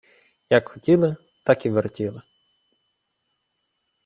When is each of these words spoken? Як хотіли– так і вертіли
Як 0.49 0.69
хотіли– 0.69 1.15
так 1.45 1.65
і 1.65 1.69
вертіли 1.69 2.21